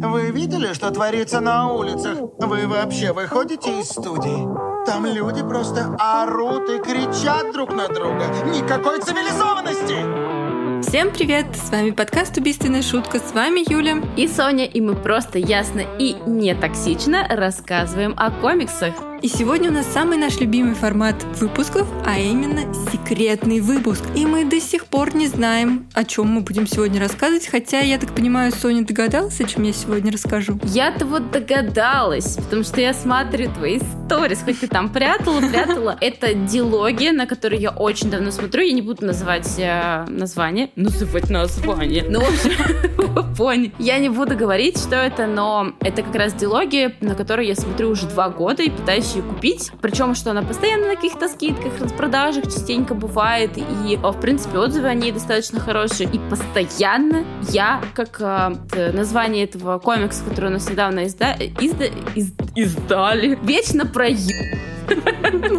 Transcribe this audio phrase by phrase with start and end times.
[0.00, 2.18] Вы видели, что творится на улицах?
[2.38, 4.46] Вы вообще выходите из студии?
[4.86, 8.24] Там люди просто орут и кричат друг на друга.
[8.46, 10.88] Никакой цивилизованности!
[10.88, 11.46] Всем привет!
[11.56, 13.18] С вами подкаст «Убийственная шутка».
[13.18, 18.94] С вами Юля и Соня, и мы просто ясно и не токсично рассказываем о комиксах.
[19.20, 24.04] И сегодня у нас самый наш любимый формат выпусков, а именно секретный выпуск.
[24.14, 27.98] И мы до сих пор не знаем, о чем мы будем сегодня рассказывать, хотя, я
[27.98, 30.60] так понимаю, Соня догадалась, о чем я сегодня расскажу.
[30.62, 35.98] Я-то вот догадалась, потому что я смотрю твои сторис, хоть ты там прятала, прятала.
[36.00, 41.28] Это дилогия, на которую я очень давно смотрю, я не буду называть э, название, называть
[41.28, 43.72] название, ну, в общем, понял.
[43.80, 47.90] Я не буду говорить, что это, но это как раз дилогия, на которую я смотрю
[47.90, 49.70] уже два года и пытаюсь желающие купить.
[49.80, 53.56] Причем, что она постоянно на каких-то скидках, распродажах частенько бывает.
[53.56, 56.08] И, в принципе, отзывы о ней достаточно хорошие.
[56.12, 61.34] И постоянно я, как э, название этого комикса, который у нас недавно изда...
[61.60, 61.86] Изда...
[62.14, 62.32] Из...
[62.54, 64.67] издали, вечно проеб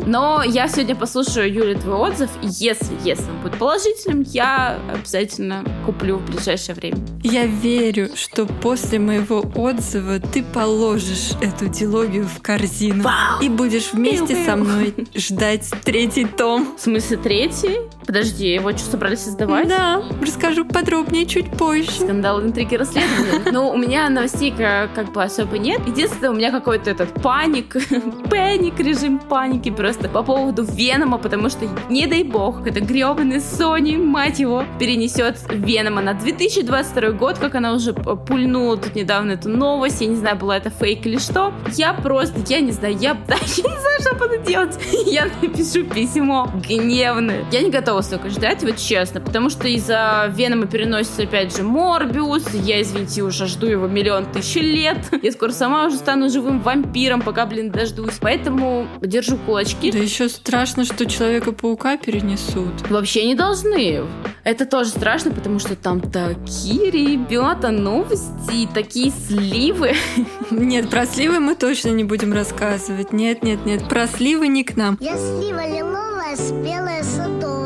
[0.05, 2.29] но я сегодня послушаю, Юля, твой отзыв.
[2.41, 6.97] Если, если он будет положительным, я обязательно куплю в ближайшее время.
[7.23, 13.41] Я верю, что после моего отзыва ты положишь эту дилогию в корзину Вау!
[13.41, 16.75] и будешь вместе со мной ждать третий том.
[16.77, 17.77] В смысле третий?
[18.09, 19.67] Подожди, его что, собрались создавать?
[19.67, 21.91] Да, расскажу подробнее чуть позже.
[21.91, 23.51] Скандал, интриги, расследования.
[23.51, 25.79] Ну, у меня новостей как, как бы особо нет.
[25.85, 27.75] Единственное, у меня какой-то этот паник,
[28.31, 34.03] паник режим паники просто по поводу Венома, потому что, не дай бог, это гребаный Sony,
[34.03, 40.01] мать его, перенесет Венома на 2022 год, как она уже пульнула тут недавно эту новость,
[40.01, 41.53] я не знаю, была это фейк или что.
[41.73, 44.75] Я просто, я не знаю, я даже не знаю, что буду делать.
[45.05, 47.45] Я напишу письмо гневное.
[47.51, 52.53] Я не готова столько ждать, вот честно, потому что из-за Венома переносится опять же Морбиус,
[52.53, 54.97] я, извините, уже жду его миллион тысяч лет.
[55.21, 58.17] Я скоро сама уже стану живым вампиром, пока, блин, дождусь.
[58.21, 59.91] Поэтому держу кулачки.
[59.91, 62.89] Да еще страшно, что Человека-паука перенесут.
[62.89, 64.03] Вообще не должны.
[64.43, 69.93] Это тоже страшно, потому что там такие, ребята, новости, такие сливы.
[70.51, 73.13] Нет, про сливы мы точно не будем рассказывать.
[73.13, 74.97] Нет, нет, нет, про сливы не к нам.
[74.99, 77.59] Я слива лиловая, спелая садовая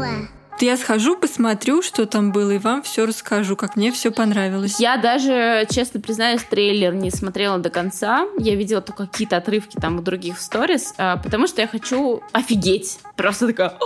[0.63, 4.79] я схожу, посмотрю, что там было, и вам все расскажу, как мне все понравилось.
[4.79, 8.25] Я даже, честно признаюсь, трейлер не смотрела до конца.
[8.37, 12.99] Я видела только какие-то отрывки там у других сторис, а, потому что я хочу офигеть.
[13.15, 13.77] Просто такая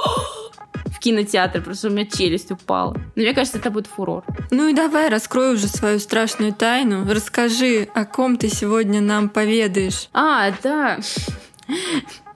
[0.87, 2.93] в кинотеатр, просто у меня челюсть упала.
[3.15, 4.23] Но мне кажется, это будет фурор.
[4.51, 7.05] Ну и давай, раскрой уже свою страшную тайну.
[7.11, 10.09] Расскажи, о ком ты сегодня нам поведаешь.
[10.13, 10.99] А, да.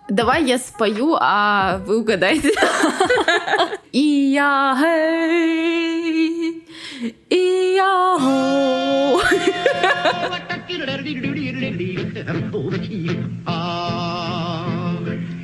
[0.10, 2.52] Давай я спою, а вы угадайте.
[3.92, 6.68] И я хей,
[7.30, 9.22] и я хо.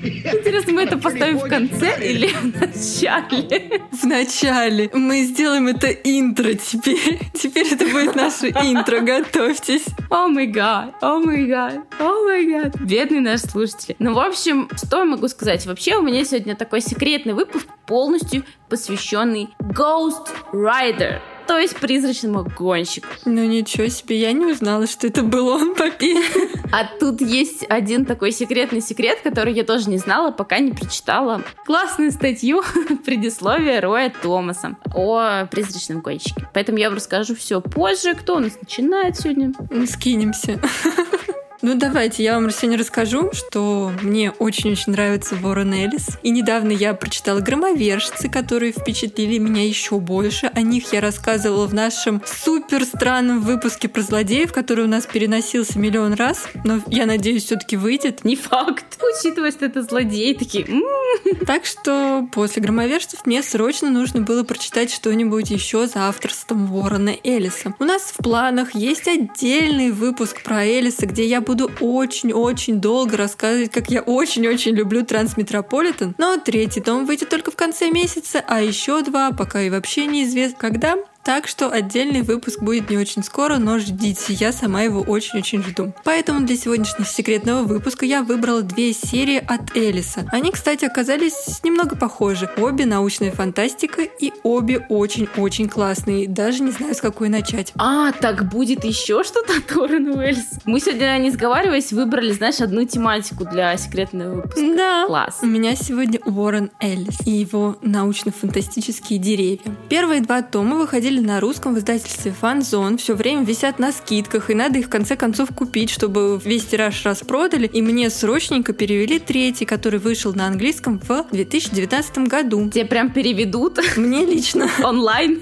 [0.07, 3.81] Интересно, мы это поставим в конце или в начале?
[3.91, 4.89] В начале.
[4.93, 7.19] Мы сделаем это интро теперь.
[7.33, 9.01] Теперь это будет наше интро.
[9.01, 9.85] Готовьтесь.
[10.09, 12.79] О май гад, о май гад, о май гад.
[12.81, 13.95] Бедный наш слушатель.
[13.99, 15.65] Ну, в общем, что я могу сказать?
[15.65, 23.07] Вообще, у меня сегодня такой секретный выпуск, полностью посвященный Ghost Rider то есть призрачному гонщику.
[23.25, 25.85] Ну ничего себе, я не узнала, что это был он по
[26.71, 31.41] А тут есть один такой секретный секрет, который я тоже не знала, пока не прочитала
[31.65, 32.61] классную статью
[33.05, 36.47] предисловия Роя Томаса о призрачном гонщике.
[36.53, 39.53] Поэтому я вам расскажу все позже, кто у нас начинает сегодня.
[39.71, 40.59] Мы скинемся.
[41.63, 46.09] Ну давайте, я вам сегодня расскажу, что мне очень-очень нравится Ворон Элис.
[46.21, 50.51] И недавно я прочитала «Громовержцы», которые впечатлили меня еще больше.
[50.53, 55.79] О них я рассказывала в нашем супер странном выпуске про злодеев, который у нас переносился
[55.79, 56.47] миллион раз.
[56.63, 58.23] Но я надеюсь, все-таки выйдет.
[58.23, 60.63] Не факт, учитывая, что это злодеи такие.
[60.65, 61.45] «М-м-м».
[61.47, 67.73] Так что после «Громовержцев» мне срочно нужно было прочитать что-нибудь еще за авторством Ворона Элиса.
[67.79, 73.71] У нас в планах есть отдельный выпуск про Элиса, где я буду очень-очень долго рассказывать,
[73.71, 76.13] как я очень-очень люблю Трансметрополитен.
[76.17, 80.57] Но третий том выйдет только в конце месяца, а еще два пока и вообще неизвестно
[80.59, 80.95] когда.
[81.27, 85.93] Так что отдельный выпуск будет не очень скоро, но ждите, я сама его очень-очень жду.
[86.05, 90.25] Поэтому для сегодняшнего секретного выпуска я выбрала две серии от Элиса.
[90.31, 92.49] Они, кстати, оказались немного похожи.
[92.55, 96.29] Обе научная фантастика и обе очень-очень классные.
[96.29, 97.73] Даже не знаю, с какой начать.
[97.75, 100.61] А, так будет еще что-то от Уоррен Уэллс.
[100.63, 104.61] Мы сегодня, не сговариваясь, выбрали, знаешь, одну тематику для секретного выпуска.
[104.77, 105.05] Да.
[105.07, 105.39] Класс.
[105.41, 109.59] У меня сегодня Уоррен Эллис и его научно-фантастические деревья.
[109.89, 114.49] Первые два тома выходили выходили на русском в издательстве Фанзон, все время висят на скидках,
[114.49, 117.67] и надо их в конце концов купить, чтобы весь тираж распродали.
[117.67, 122.69] И мне срочненько перевели третий, который вышел на английском в 2019 году.
[122.69, 124.69] Тебе прям переведут Мне лично.
[124.83, 125.41] онлайн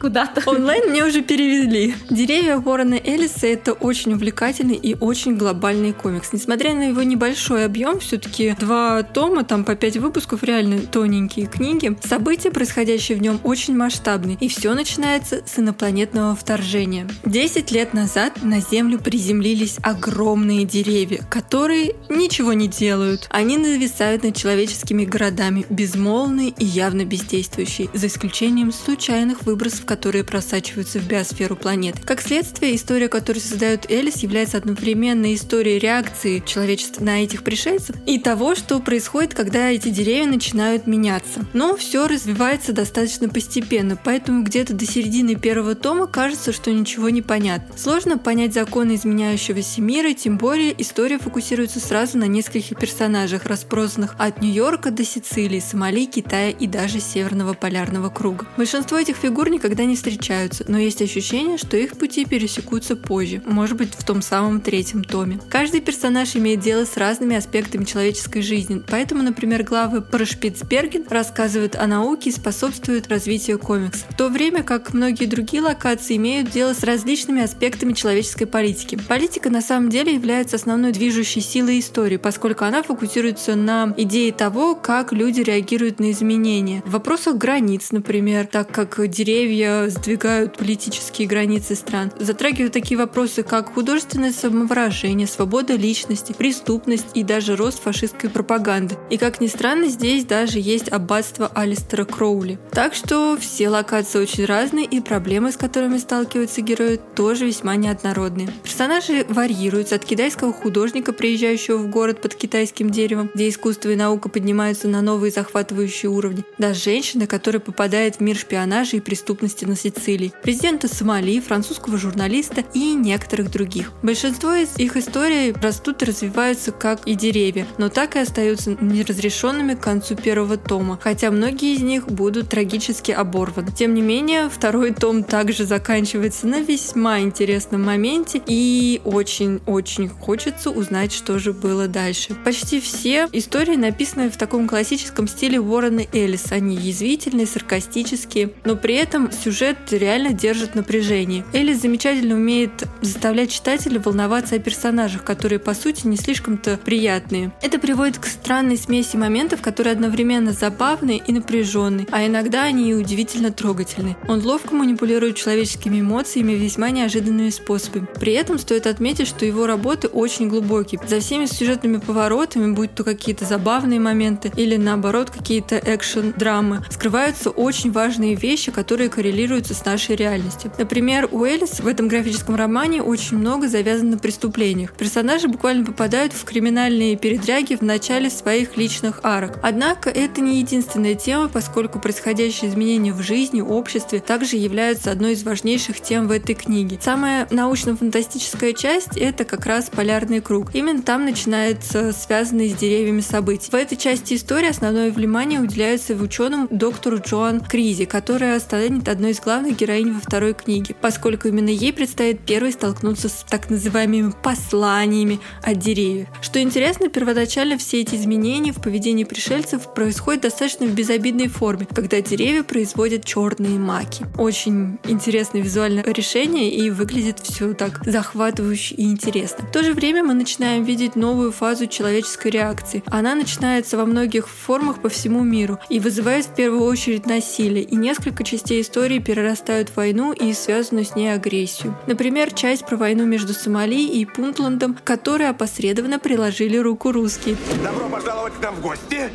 [0.00, 0.42] куда-то.
[0.46, 1.94] Онлайн мне уже перевели.
[2.10, 6.32] «Деревья Уоррена Эллиса»— это очень увлекательный и очень глобальный комикс.
[6.32, 11.96] Несмотря на его небольшой объем, все-таки два тома, там по пять выпусков, реально тоненькие книги,
[12.04, 14.36] события, происходящие в нем, очень масштабны.
[14.40, 17.06] И все начинается с инопланетного вторжения.
[17.26, 23.26] Десять лет назад на Землю приземлились огромные деревья, которые ничего не делают.
[23.30, 31.00] Они нависают над человеческими городами, безмолвные и явно бездействующие, за исключением случайных выбросов, которые просачиваются
[31.00, 32.00] в биосферу планеты.
[32.02, 38.18] Как следствие, история, которую создает Элис, является одновременно историей реакции человечества на этих пришельцев и
[38.18, 41.46] того, что происходит, когда эти деревья начинают меняться.
[41.52, 47.20] Но все развивается достаточно постепенно, поэтому где-то до середины первого тома кажется, что ничего не
[47.20, 47.76] понятно.
[47.76, 54.40] Сложно понять законы изменяющегося мира, тем более история фокусируется сразу на нескольких персонажах, распространных от
[54.40, 58.46] Нью-Йорка до Сицилии, Сомали, Китая и даже Северного полярного круга.
[58.56, 63.76] Большинство этих фигур никогда не встречаются, но есть ощущение, что их пути пересекутся позже, может
[63.76, 65.40] быть в том самом третьем томе.
[65.48, 71.74] Каждый персонаж имеет дело с разными аспектами человеческой жизни, поэтому, например, главы про Шпицберген рассказывают
[71.74, 76.74] о науке и способствуют развитию комикса, в то время как многие другие локации имеют дело
[76.74, 78.98] с различными аспектами человеческой политики.
[79.08, 84.74] Политика на самом деле является основной движущей силой истории, поскольку она фокусируется на идее того,
[84.74, 86.82] как люди реагируют на изменения.
[86.86, 93.74] В вопросах границ, например, так как деревья сдвигают политические границы стран, затрагивают такие вопросы, как
[93.74, 98.96] художественное самовыражение, свобода личности, преступность и даже рост фашистской пропаганды.
[99.10, 102.58] И как ни странно, здесь даже есть аббатство Алистера Кроули.
[102.72, 108.48] Так что все локации очень разные, и проблемы, с которыми сталкиваются герои, тоже весьма неоднородные.
[108.62, 114.28] Персонажи варьируются от китайского художника, приезжающего в город под китайским деревом, где искусство и наука
[114.28, 119.76] поднимаются на новые захватывающие уровни, до женщины, которая попадает в мир шпионажа и преступности на
[119.76, 123.92] Сицилии, президента Сомали, французского журналиста и некоторых других.
[124.02, 129.74] Большинство из их историй растут и развиваются как и деревья, но так и остаются неразрешенными
[129.74, 133.72] к концу первого тома, хотя многие из них будут трагически оборваны.
[133.72, 141.12] Тем не менее, второй том также заканчивается на весьма интересном моменте и очень-очень хочется узнать,
[141.12, 142.34] что же было дальше.
[142.44, 146.52] Почти все истории написаны в таком классическом стиле Уоррена Эллис.
[146.52, 151.44] Они язвительные, саркастические, но при этом сюжет реально держит напряжение.
[151.52, 157.52] Эллис замечательно умеет заставлять читателя волноваться о персонажах, которые по сути не слишком-то приятные.
[157.60, 162.94] Это приводит к странной смеси моментов, которые одновременно забавные и напряженные, а иногда они и
[162.94, 164.16] удивительно трогательны.
[164.28, 168.06] Он ловко манипулирует человеческими эмоциями весьма неожиданными способами.
[168.20, 171.00] При этом стоит отметить, что его работы очень глубокие.
[171.06, 177.92] За всеми сюжетными поворотами, будь то какие-то забавные моменты или наоборот какие-то экшен-драмы, скрываются очень
[177.92, 180.72] важные вещи, которые коррелируются с нашей реальностью.
[180.78, 184.92] Например, у Элис в этом графическом романе очень много завязано на преступлениях.
[184.92, 189.58] Персонажи буквально попадают в криминальные передряги в начале своих личных арок.
[189.62, 195.44] Однако это не единственная тема, поскольку происходящие изменения в жизни, обществе также являются одной из
[195.44, 196.98] важнейших тем в этой книге.
[197.00, 200.74] Самая научно-фантастическая часть— это как раз полярный круг.
[200.74, 203.70] Именно там начинается связанные с деревьями события.
[203.70, 209.40] В этой части истории основное внимание уделяется ученому доктору Джоан Кризи, которая станет одной из
[209.40, 215.38] главных героинь во второй книге, поскольку именно ей предстоит первой столкнуться с так называемыми посланиями
[215.62, 216.26] от деревьев.
[216.42, 222.20] Что интересно, первоначально все эти изменения в поведении пришельцев происходят достаточно в безобидной форме, когда
[222.20, 224.23] деревья производят черные маки.
[224.36, 229.66] Очень интересное визуальное решение и выглядит все так захватывающе и интересно.
[229.66, 233.02] В то же время мы начинаем видеть новую фазу человеческой реакции.
[233.06, 237.96] Она начинается во многих формах по всему миру и вызывает в первую очередь насилие, и
[237.96, 241.96] несколько частей истории перерастают в войну и связанную с ней агрессию.
[242.06, 247.56] Например, часть про войну между Сомали и Пунтландом, которой опосредованно приложили руку русские.
[247.82, 249.30] Добро пожаловать к нам в гости.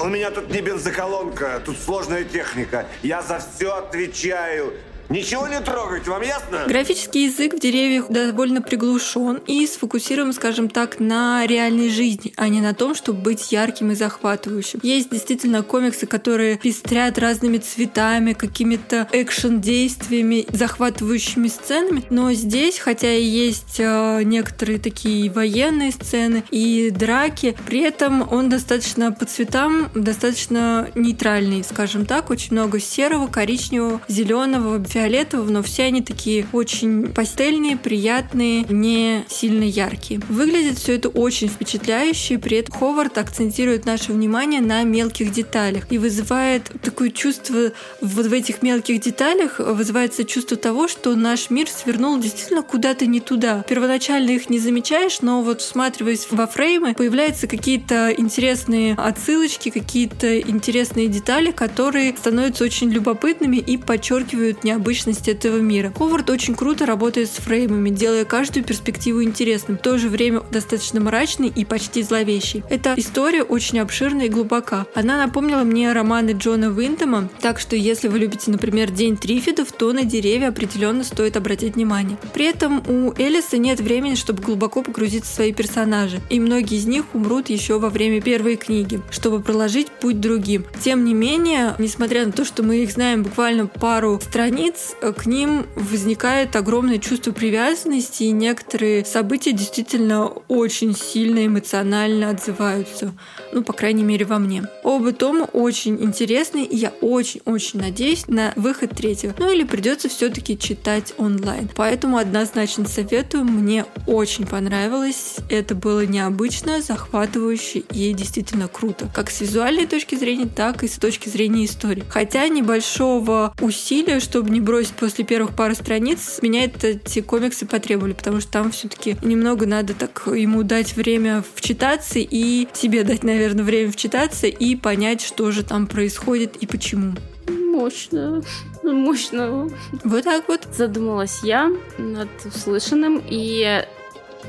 [0.00, 2.86] У меня тут не бензоколонка, тут сложная техника.
[3.02, 4.72] Я за все отвечаю.
[5.12, 6.64] Ничего не трогать, вам ясно?
[6.66, 12.62] Графический язык в деревьях довольно приглушен и сфокусирован, скажем так, на реальной жизни, а не
[12.62, 14.80] на том, чтобы быть ярким и захватывающим.
[14.82, 23.22] Есть действительно комиксы, которые пестрят разными цветами, какими-то экшен-действиями, захватывающими сценами, но здесь, хотя и
[23.22, 30.88] есть э, некоторые такие военные сцены и драки, при этом он достаточно по цветам, достаточно
[30.94, 35.01] нейтральный, скажем так, очень много серого, коричневого, зеленого, фиолетового,
[35.50, 40.20] но все они такие очень пастельные, приятные, не сильно яркие.
[40.28, 45.98] Выглядит все это очень впечатляюще, при этом Ховард акцентирует наше внимание на мелких деталях и
[45.98, 52.18] вызывает такое чувство вот в этих мелких деталях вызывается чувство того, что наш мир свернул
[52.18, 53.64] действительно куда-то не туда.
[53.68, 61.08] Первоначально их не замечаешь, но вот всматриваясь во фреймы, появляются какие-то интересные отсылочки, какие-то интересные
[61.08, 64.81] детали, которые становятся очень любопытными и подчеркивают необычность
[65.28, 65.92] этого мира.
[65.96, 71.00] Ховард очень круто работает с фреймами, делая каждую перспективу интересным, в то же время достаточно
[71.00, 72.62] мрачной и почти зловещей.
[72.68, 74.86] Эта история очень обширна и глубока.
[74.94, 79.92] Она напомнила мне романы Джона Винтема, так что если вы любите, например, День Трифидов, то
[79.92, 82.18] на деревья определенно стоит обратить внимание.
[82.34, 86.86] При этом у Элиса нет времени, чтобы глубоко погрузиться в свои персонажи, и многие из
[86.86, 90.64] них умрут еще во время первой книги, чтобы проложить путь другим.
[90.80, 94.71] Тем не менее, несмотря на то, что мы их знаем буквально пару страниц,
[95.16, 103.12] к ним возникает огромное чувство привязанности, и некоторые события действительно очень сильно эмоционально отзываются.
[103.52, 104.64] Ну, по крайней мере, во мне.
[104.82, 109.34] Оба тома очень интересные, и я очень-очень надеюсь на выход третьего.
[109.38, 111.68] Ну или придется все-таки читать онлайн.
[111.76, 113.44] Поэтому однозначно советую.
[113.44, 115.36] Мне очень понравилось.
[115.50, 119.10] Это было необычно, захватывающе и действительно круто.
[119.14, 122.04] Как с визуальной точки зрения, так и с точки зрения истории.
[122.08, 128.40] Хотя небольшого усилия, чтобы не бросить после первых пары страниц, меня эти комиксы потребовали, потому
[128.40, 133.90] что там все-таки немного надо так ему дать время вчитаться и себе дать, наверное, время
[133.90, 137.14] вчитаться и понять, что же там происходит и почему.
[137.48, 138.42] Мощно.
[138.82, 139.70] Мощно.
[140.04, 140.66] Вот так вот.
[140.72, 143.84] Задумалась я над услышанным, и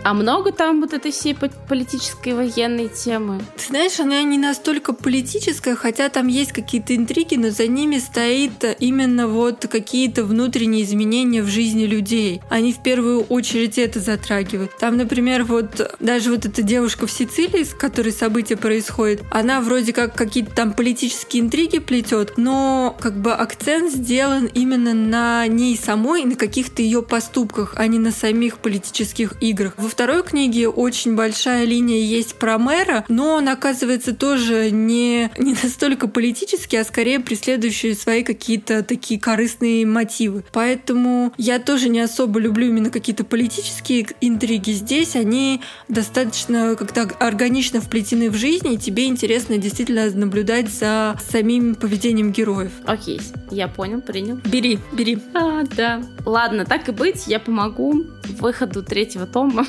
[0.04, 3.42] а много там вот этой всей политической военной темы?
[3.58, 8.64] Ты знаешь, она не настолько политическая, хотя там есть какие-то интриги, но за ними стоит
[8.80, 12.42] именно вот какие-то внутренние изменения в жизни людей.
[12.50, 14.78] Они в первую очередь это затрагивают.
[14.78, 19.94] Там, например, вот даже вот эта девушка в Сицилии, с которой события происходят, она вроде
[19.94, 26.26] как какие-то там политические интриги плетет, но как бы акцент сделан именно на ней самой,
[26.26, 29.74] на каких-то ее поступках, а не на самих политических играх.
[29.78, 35.56] Во второй книге очень большая линия есть про мэра, но он оказывается тоже не, не
[35.62, 40.44] настолько политический, а скорее преследующий свои какие-то такие корыстные мотивы.
[40.52, 44.72] Поэтому я тоже не особо люблю именно какие-то политические интриги.
[44.72, 51.76] Здесь они достаточно как-то органично вплетены в жизнь, и тебе интересно действительно наблюдать за самим
[51.76, 52.72] поведением героев.
[52.86, 53.22] Окей,
[53.52, 54.38] я понял, принял.
[54.46, 55.20] Бери, бери.
[55.36, 56.02] А, да.
[56.26, 58.06] Ладно, так и быть, я помогу
[58.40, 59.66] выходу третьего тома.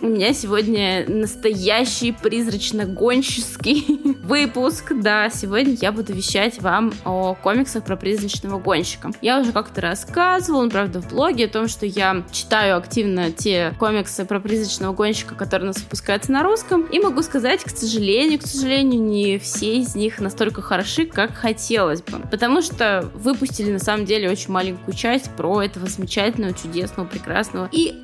[0.00, 4.92] У меня сегодня настоящий призрачно-гонческий выпуск.
[4.94, 9.10] Да, сегодня я буду вещать вам о комиксах про призрачного гонщика.
[9.20, 13.74] Я уже как-то рассказывала, он, правда, в блоге о том, что я читаю активно те
[13.78, 16.82] комиксы про призрачного гонщика, которые у нас выпускаются на русском.
[16.86, 22.02] И могу сказать, к сожалению, к сожалению, не все из них настолько хороши, как хотелось
[22.02, 22.20] бы.
[22.30, 27.94] Потому что выпустили, на самом деле, очень маленькую часть про этого замечательного, чудесного, прекрасного и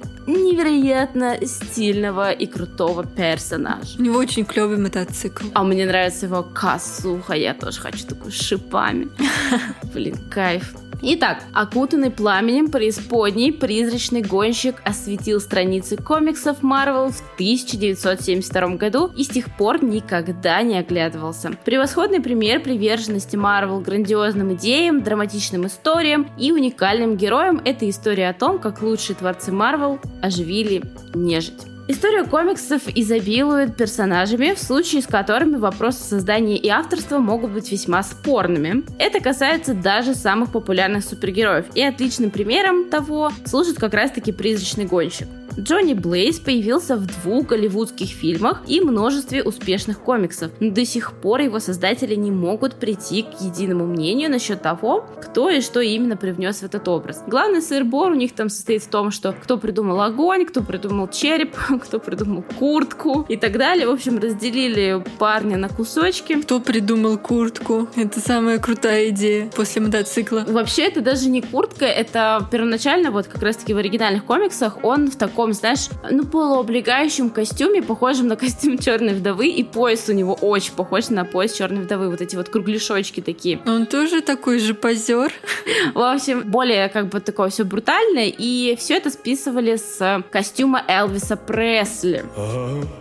[0.41, 3.99] невероятно стильного и крутого персонажа.
[3.99, 5.45] У него очень клевый мотоцикл.
[5.55, 9.09] А мне нравится его косуха, я тоже хочу такую с шипами.
[9.95, 10.75] Блин, кайф.
[11.03, 19.29] Итак, окутанный пламенем преисподней, призрачный гонщик осветил страницы комиксов Marvel в 1972 году и с
[19.29, 21.53] тех пор никогда не оглядывался.
[21.65, 28.59] Превосходный пример приверженности Marvel грандиозным идеям, драматичным историям и уникальным героям– это история о том,
[28.59, 30.83] как лучшие творцы Marvel оживили
[31.15, 31.70] нежить.
[31.91, 38.05] История комиксов изобилует персонажами, в случае с которыми вопросы создания и авторства могут быть весьма
[38.05, 38.85] спорными.
[39.01, 45.27] Это касается даже самых популярных супергероев, и отличным примером того служит как раз-таки «Призрачный гонщик».
[45.59, 51.41] Джонни Блейз появился в двух голливудских фильмах и множестве успешных комиксов, но до сих пор
[51.41, 56.59] его создатели не могут прийти к единому мнению насчет того, кто и что именно привнес
[56.59, 57.23] в этот образ.
[57.27, 61.57] Главный сыр-бор у них там состоит в том, что кто придумал огонь, кто придумал череп,
[61.83, 63.87] кто придумал куртку и так далее.
[63.87, 66.41] В общем, разделили парня на кусочки.
[66.43, 67.89] Кто придумал куртку?
[67.97, 70.45] Это самая крутая идея после мотоцикла.
[70.47, 75.17] Вообще, это даже не куртка, это первоначально, вот как раз-таки в оригинальных комиксах, он в
[75.17, 80.73] таком, знаешь, ну, полуоблегающем костюме, похожем на костюм Черной вдовы, и пояс у него очень
[80.75, 83.61] похож на пояс Черной вдовы, вот эти вот кругляшочки такие.
[83.67, 85.33] Он тоже такой же позер.
[85.95, 91.37] В общем, более как бы такое все брутальное, и все это списывали с костюма Элвиса
[91.37, 92.25] Пресли.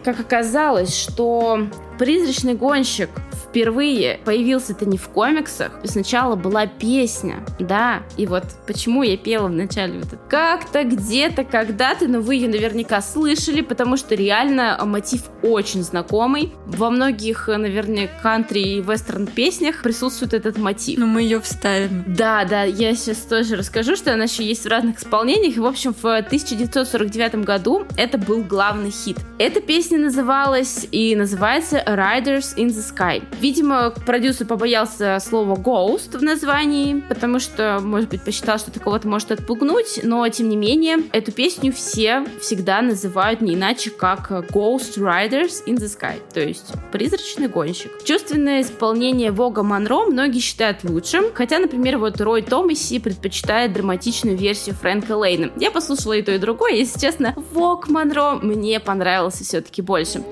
[0.03, 1.67] Как оказалось, что
[1.98, 3.10] призрачный гонщик
[3.50, 9.48] впервые появился это не в комиксах, сначала была песня, да, и вот почему я пела
[9.48, 10.19] в начале вот это.
[10.29, 16.54] Как-то, где-то, когда-то, но вы ее наверняка слышали, потому что реально мотив очень знакомый.
[16.68, 21.00] Во многих, наверное, кантри и вестерн песнях присутствует этот мотив.
[21.00, 22.04] Но мы ее вставим.
[22.06, 25.58] Да, да, я сейчас тоже расскажу, что она еще есть в разных исполнениях.
[25.58, 29.18] В общем, в 1949 году это был главный хит.
[29.40, 33.24] Эта песня называлась и называется Riders in the Sky.
[33.42, 39.32] Видимо, продюсер побоялся слова Ghost в названии, потому что, может быть, посчитал, что такого-то может
[39.32, 45.64] отпугнуть, но, тем не менее, эту песню все всегда называют не иначе, как Ghost Riders
[45.66, 48.04] in the Sky, то есть призрачный гонщик.
[48.04, 54.76] Чувственное исполнение Вога Монро многие считают лучшим, хотя, например, вот Рой Томаси предпочитает драматичную версию
[54.76, 55.52] Фрэнка Лейна.
[55.58, 60.24] Я послушала и то, и другое, если честно, Вог Монро мне понравился все-таки больше.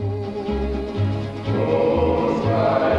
[2.57, 2.96] As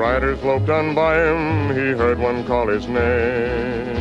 [0.00, 3.96] riders loped on by him, he heard one call his name.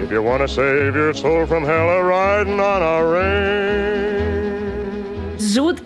[0.00, 4.07] If you want to save your soul from hell, a riding on a rain.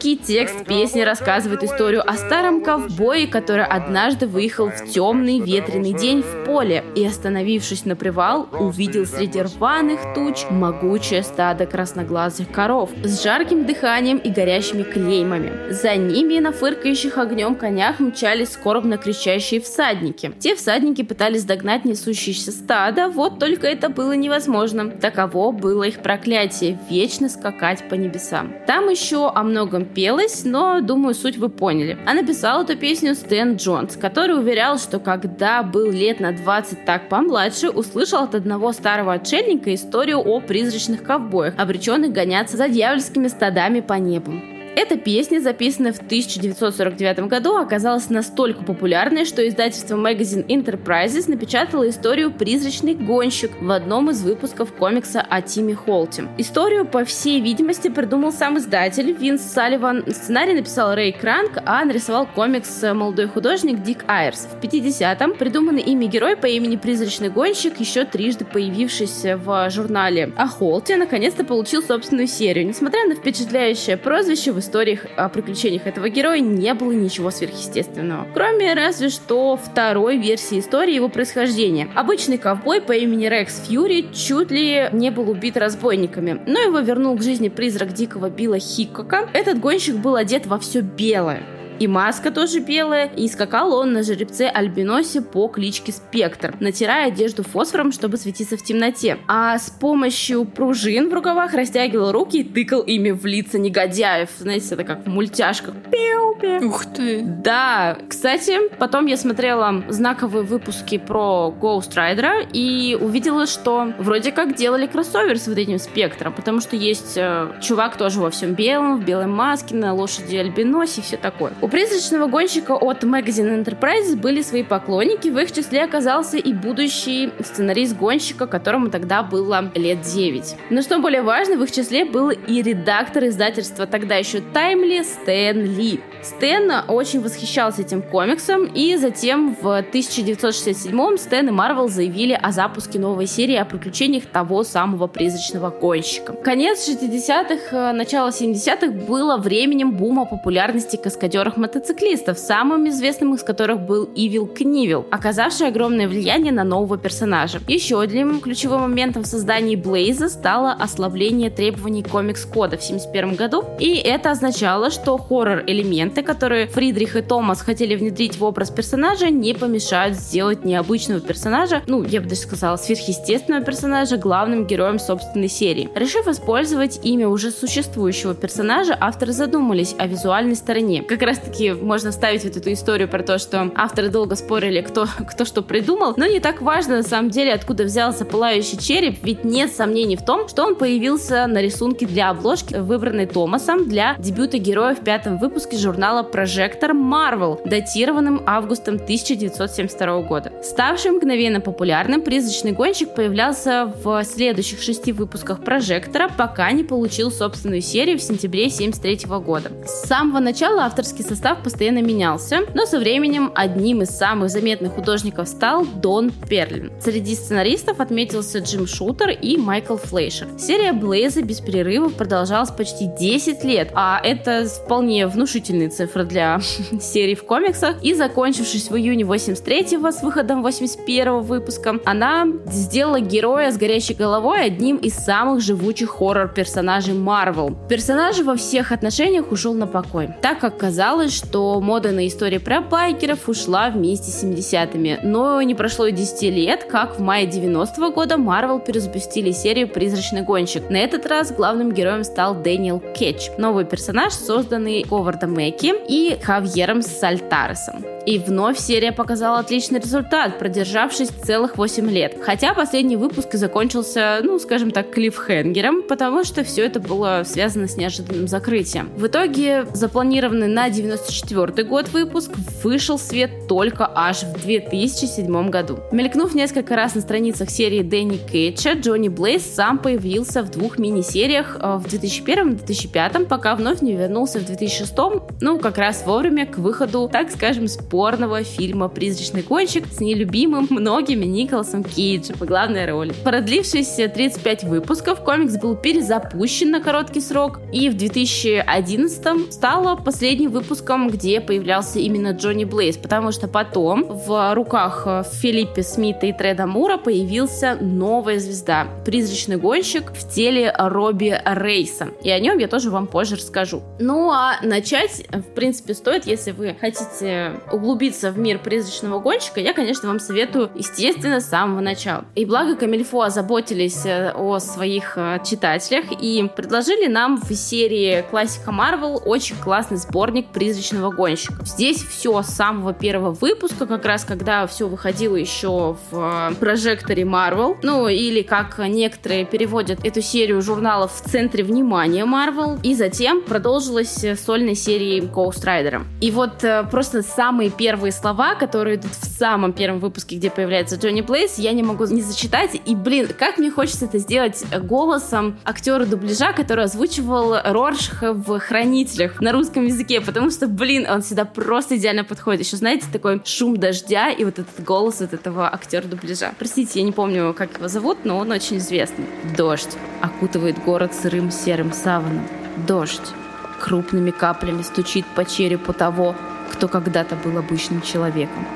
[0.02, 6.22] Жуткий текст песни рассказывает историю о старом ковбое, который однажды выехал в темный ветреный день
[6.22, 13.22] в поле и, остановившись на привал, увидел среди рваных туч могучее стадо красноглазых коров с
[13.22, 15.70] жарким дыханием и горящими клеймами.
[15.70, 20.32] За ними на фыркающих огнем конях мчались скорбно кричащие всадники.
[20.40, 24.90] Те всадники пытались догнать несущееся стадо, вот только это было невозможно.
[24.90, 28.52] Таково было их проклятие– вечно скакать по небесам.
[28.66, 31.98] Там еще о многом пелось, но, думаю, суть вы поняли.
[32.06, 37.08] А написал эту песню Стэн Джонс, который уверял, что когда был лет на 20 так
[37.08, 43.80] помладше, услышал от одного старого отшельника историю о призрачных ковбоях, обреченных гоняться за дьявольскими стадами
[43.80, 44.32] по небу.
[44.74, 52.30] Эта песня, записанная в 1949 году, оказалась настолько популярной, что издательство Magazine Enterprises напечатало историю
[52.30, 56.26] «Призрачный гонщик» в одном из выпусков комикса о Тиме Холте.
[56.38, 60.04] Историю, по всей видимости, придумал сам издатель Винс Салливан.
[60.10, 64.46] Сценарий написал Рэй Кранк, а нарисовал комикс молодой художник Дик Айрс.
[64.46, 70.48] В 50-м придуманный ими герой по имени Призрачный гонщик, еще трижды появившийся в журнале о
[70.48, 72.66] Холте, наконец-то получил собственную серию.
[72.66, 78.26] Несмотря на впечатляющее прозвище, историях о приключениях этого героя не было ничего сверхъестественного.
[78.32, 81.88] Кроме разве что второй версии истории его происхождения.
[81.94, 87.16] Обычный ковбой по имени Рекс Фьюри чуть ли не был убит разбойниками, но его вернул
[87.16, 89.28] к жизни призрак дикого Билла Хиккока.
[89.32, 91.42] Этот гонщик был одет во все белое.
[91.78, 97.42] И маска тоже белая, и скакал он на жеребце Альбиносе по кличке Спектр, натирая одежду
[97.42, 99.18] фосфором, чтобы светиться в темноте.
[99.26, 104.30] А с помощью пружин в рукавах растягивал руки и тыкал ими в лица негодяев.
[104.38, 105.74] Знаете, это как в мультяшках.
[105.90, 106.66] Пиу-пиу.
[106.68, 107.22] Ух ты.
[107.22, 114.54] Да, кстати, потом я смотрела знаковые выпуски про Ghost Rider и увидела, что вроде как
[114.54, 119.00] делали кроссовер с вот этим спектром, потому что есть э, чувак тоже во всем белом,
[119.00, 121.52] в белой маске, на лошади альбиносе и все такое.
[121.60, 127.32] У призрачного гонщика от Magazine Enterprise были свои поклонники, в их числе оказался и будущий
[127.42, 130.54] сценарист гонщика, которому тогда было лет 9.
[130.68, 135.64] Но что более важно, в их числе был и редактор издательства тогда еще Таймли Стэн
[135.64, 136.00] Ли.
[136.22, 142.98] Стэн очень восхищался этим комиксом, и затем в 1967-м Стэн и Марвел заявили о запуске
[142.98, 146.34] новой серии о приключениях того самого призрачного гонщика.
[146.34, 154.08] Конец 60-х, начало 70-х было временем бума популярности каскадеров мотоциклистов, самым известным из которых был
[154.14, 157.60] Ивил Книвил, оказавший огромное влияние на нового персонажа.
[157.68, 163.94] Еще одним ключевым моментом в создании Блейза стало ослабление требований комикс-кода в 1971 году, и
[163.96, 170.16] это означало, что хоррор-элементы, которые Фридрих и Томас хотели внедрить в образ персонажа, не помешают
[170.16, 175.88] сделать необычного персонажа, ну, я бы даже сказала, сверхъестественного персонажа главным героем собственной серии.
[175.94, 181.02] Решив использовать имя уже существующего персонажа, авторы задумались о визуальной стороне.
[181.02, 185.06] Как раз таки можно ставить вот эту историю про то, что авторы долго спорили, кто,
[185.30, 189.44] кто что придумал, но не так важно на самом деле, откуда взялся пылающий череп, ведь
[189.44, 194.58] нет сомнений в том, что он появился на рисунке для обложки, выбранной Томасом для дебюта
[194.58, 200.52] героя в пятом выпуске журнала Прожектор Marvel, датированным августом 1972 года.
[200.62, 207.82] Ставший мгновенно популярным, призрачный гонщик появлялся в следующих шести выпусках Прожектора, пока не получил собственную
[207.82, 209.70] серию в сентябре 1973 года.
[209.86, 215.48] С самого начала авторский состав постоянно менялся, но со временем одним из самых заметных художников
[215.48, 216.92] стал Дон Перлин.
[217.00, 220.48] Среди сценаристов отметился Джим Шутер и Майкл Флейшер.
[220.58, 226.60] Серия Блейза без перерывов продолжалась почти 10 лет, а это вполне внушительные цифры для
[227.00, 228.02] серий в комиксах.
[228.02, 234.66] И закончившись в июне 83-го с выходом 81-го выпуска, она сделала героя с горящей головой
[234.66, 237.74] одним из самых живучих хоррор-персонажей Марвел.
[237.88, 242.80] Персонаж во всех отношениях ушел на покой, так как казалось, что мода на истории про
[242.80, 245.20] байкеров ушла вместе с 70-ми.
[245.22, 250.42] Но не прошло и 10 лет, как в мае 90-го года Марвел перезапустили серию «Призрачный
[250.42, 250.90] гонщик».
[250.90, 257.02] На этот раз главным героем стал Дэниел Кетч, новый персонаж, созданный Говардом Мэкки и Хавьером
[257.02, 258.04] Сальтаресом.
[258.26, 262.36] И вновь серия показала отличный результат, продержавшись целых 8 лет.
[262.40, 267.88] Хотя последний выпуск и закончился, ну, скажем так, клиффхенгером, потому что все это было связано
[267.88, 269.10] с неожиданным закрытием.
[269.16, 272.50] В итоге запланированный на 94 год выпуск
[272.82, 275.98] вышел в свет только аж в 2007 году.
[276.10, 281.76] Мелькнув несколько раз на страницах серии Дэнни Кейтча, Джонни Блейз сам появился в двух мини-сериях
[281.78, 285.12] э, в 2001 и 2005, пока вновь не вернулся в 2006,
[285.60, 291.44] ну, как раз вовремя к выходу, так скажем, спорного фильма «Призрачный гонщик» с нелюбимым многими
[291.44, 293.34] Николасом Кейджем в главной роли.
[293.44, 301.01] Продлившись 35 выпусков, комикс был перезапущен на короткий срок, и в 2011 стало последним выпуском,
[301.28, 307.18] где появлялся именно Джонни Блейз, потому что потом в руках Филиппа Смита и Треда Мура
[307.18, 312.28] появился новая звезда— призрачный гонщик в теле Робби Рейса.
[312.42, 314.02] И о нем я тоже вам позже расскажу.
[314.18, 319.92] Ну а начать, в принципе, стоит, если вы хотите углубиться в мир призрачного гонщика, я,
[319.92, 322.44] конечно, вам советую, естественно, с самого начала.
[322.54, 328.92] И благо Камильфо озаботились э, о своих э, читателях и предложили нам в серии классика
[328.92, 331.74] Марвел очень классный сборник призрачного гонщика.
[331.86, 337.46] Здесь все с самого первого выпуска, как раз когда все выходило еще в э, прожекторе
[337.46, 343.62] Марвел, ну или как некоторые переводят эту серию журналов в центре внимания Марвел, и затем
[343.62, 346.24] продолжилась сольной серией Ghost Rider.
[346.42, 351.40] И вот просто самые первые слова, которые идут в самом первом выпуске, где появляется Джонни
[351.40, 353.00] Плейс, я не могу не зачитать.
[353.06, 359.60] И, блин, как мне хочется это сделать голосом актера дубляжа, который озвучивал Роршха в «Хранителях»
[359.60, 362.84] на русском языке, потому что, блин, он сюда просто идеально подходит.
[362.84, 366.72] Еще, знаете, такой шум дождя и вот этот голос вот этого актера дубляжа.
[366.78, 369.46] Простите, я не помню, как его зовут, но он очень известный.
[369.76, 372.66] Дождь окутывает город сырым серым саваном.
[373.06, 373.52] Дождь
[374.00, 376.54] крупными каплями стучит по черепу того,
[376.92, 378.86] кто когда-то был обычным человеком.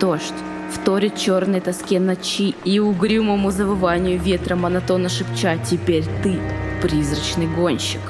[0.00, 0.34] Дождь
[0.72, 6.38] вторит черной тоске ночи и угрюмому завыванию ветра монотонно шепча «Теперь ты
[6.80, 8.00] призрачный гонщик».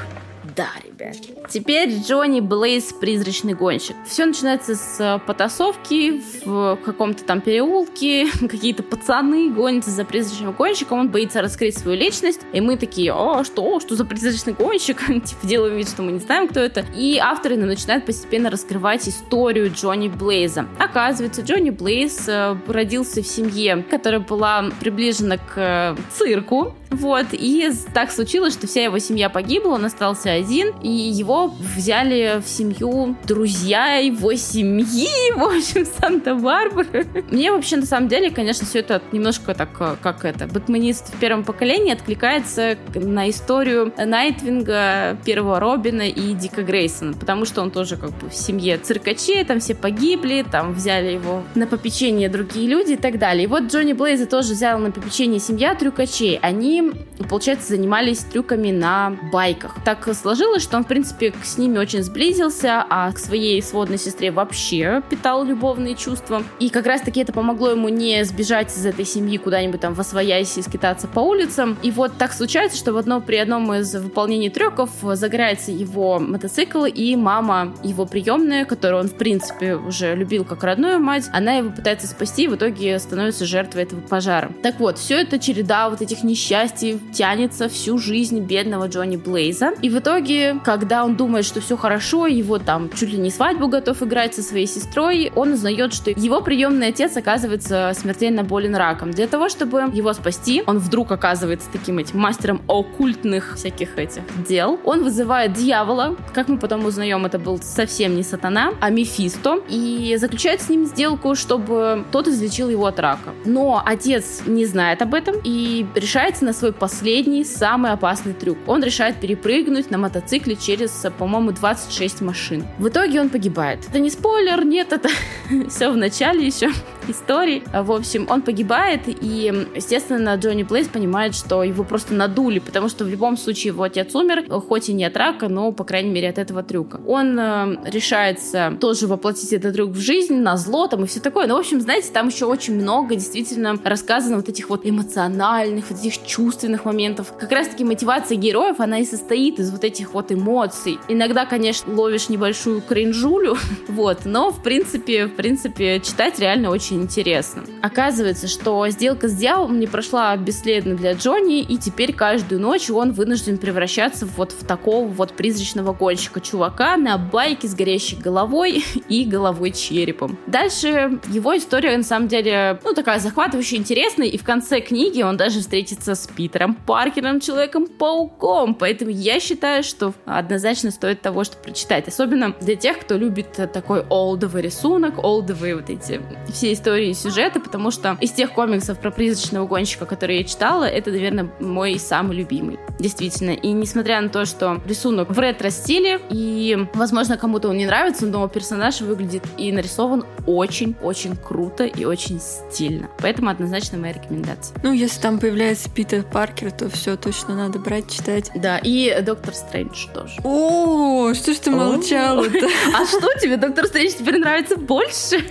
[0.56, 0.68] Да,
[1.02, 1.50] ребят.
[1.50, 3.96] Теперь Джонни Блейз призрачный гонщик.
[4.06, 8.28] Все начинается с э, потасовки в каком-то там переулке.
[8.40, 11.00] Какие-то пацаны гонятся за призрачным гонщиком.
[11.00, 12.40] Он боится раскрыть свою личность.
[12.52, 13.80] И мы такие, а что?
[13.80, 15.00] Что за призрачный гонщик?
[15.06, 16.84] типа делаем вид, что мы не знаем, кто это.
[16.96, 20.66] И авторы начинают постепенно раскрывать историю Джонни Блейза.
[20.78, 26.74] Оказывается, Джонни Блейз э, родился в семье, которая была приближена к э, цирку.
[26.90, 32.48] Вот, и так случилось, что вся его семья погибла, он остался один, его взяли в
[32.48, 37.04] семью друзья его семьи, в общем, Санта-Барбара.
[37.30, 41.18] Мне вообще, на самом деле, конечно, все это немножко так, э, как это, Бэтменист в
[41.18, 47.96] первом поколении откликается на историю Найтвинга, первого Робина и Дика Грейсона, потому что он тоже
[47.96, 52.92] как бы в семье циркачей, там все погибли, там взяли его на попечение другие люди
[52.92, 53.44] и так далее.
[53.44, 56.38] И вот Джонни Блейза тоже взял на попечение семья трюкачей.
[56.42, 59.76] Они получается, занимались трюками на байках.
[59.84, 64.30] Так сложилось, что он, в принципе, с ними очень сблизился, а к своей сводной сестре
[64.30, 66.42] вообще питал любовные чувства.
[66.58, 70.56] И как раз-таки это помогло ему не сбежать из этой семьи куда-нибудь там во своясь
[70.58, 71.76] и скитаться по улицам.
[71.82, 76.84] И вот так случается, что в одно, при одном из выполнений трюков загорается его мотоцикл,
[76.84, 81.70] и мама его приемная, которую он, в принципе, уже любил как родную мать, она его
[81.70, 84.52] пытается спасти, и в итоге становится жертвой этого пожара.
[84.62, 89.72] Так вот, все это череда вот этих несчастий, тянется всю жизнь бедного Джонни Блейза.
[89.82, 93.68] И в итоге, когда он думает, что все хорошо, его там чуть ли не свадьбу
[93.68, 99.10] готов играть со своей сестрой, он узнает, что его приемный отец оказывается смертельно болен раком.
[99.10, 104.80] Для того, чтобы его спасти, он вдруг оказывается таким этим мастером оккультных всяких этих дел.
[104.84, 110.16] Он вызывает дьявола, как мы потом узнаем, это был совсем не сатана, а Мефисто, и
[110.18, 113.34] заключает с ним сделку, чтобы тот излечил его от рака.
[113.44, 118.56] Но отец не знает об этом и решается на свой последний, самый опасный трюк.
[118.66, 122.64] Он решает перепрыгнуть на мотоцикле через, по-моему, 26 машин.
[122.78, 123.80] В итоге он погибает.
[123.88, 125.08] Это не спойлер, нет, это
[125.68, 126.70] все в начале еще
[127.08, 127.62] истории.
[127.72, 133.04] В общем, он погибает, и, естественно, Джонни Плейс понимает, что его просто надули, потому что
[133.04, 136.28] в любом случае его отец умер, хоть и не от рака, но, по крайней мере,
[136.28, 137.00] от этого трюка.
[137.06, 141.46] Он э, решается тоже воплотить этот трюк в жизнь, на зло там и все такое.
[141.46, 145.98] Но, в общем, знаете, там еще очень много действительно рассказано вот этих вот эмоциональных, вот
[145.98, 147.32] этих чувственных моментов.
[147.38, 150.98] Как раз-таки мотивация героев, она и состоит из вот этих вот эмоций.
[151.08, 153.56] Иногда, конечно, ловишь небольшую кринжулю,
[153.88, 157.64] вот, но, в принципе, в принципе, читать реально очень интересно.
[157.82, 163.12] Оказывается, что сделка с дьяволом не прошла бесследно для Джонни, и теперь каждую ночь он
[163.12, 169.24] вынужден превращаться вот в такого вот призрачного гонщика чувака на байке с горящей головой и
[169.24, 170.38] головой черепом.
[170.46, 175.36] Дальше его история, на самом деле, ну, такая захватывающая, интересная, и в конце книги он
[175.36, 182.08] даже встретится с Питером Паркером, Человеком-пауком, поэтому я считаю, что однозначно стоит того, чтобы прочитать,
[182.08, 186.20] особенно для тех, кто любит такой олдовый рисунок, олдовые вот эти
[186.52, 190.84] все истории и сюжеты, потому что из тех комиксов про призрачного гонщика, которые я читала,
[190.84, 192.78] это, наверное, мой самый любимый.
[192.98, 193.50] Действительно.
[193.50, 198.46] И несмотря на то, что рисунок в ретро-стиле, и, возможно, кому-то он не нравится, но
[198.48, 203.08] персонаж выглядит и нарисован очень-очень круто и очень стильно.
[203.18, 204.76] Поэтому однозначно моя рекомендация.
[204.82, 208.50] Ну, если там появляется Питер Паркер, то все точно надо брать, читать.
[208.54, 210.34] Да, и Доктор Стрэндж тоже.
[210.44, 212.68] О, что ж ты молчала-то?
[212.94, 215.42] А что тебе, Доктор Стрэндж, теперь нравится больше?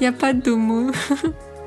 [0.00, 0.12] Я
[0.72, 0.90] 嗯